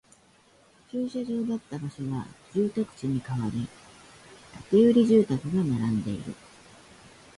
[0.91, 3.67] 駐車場だった場所は住宅地に変わり、
[4.71, 6.33] 建売住宅が並んでいる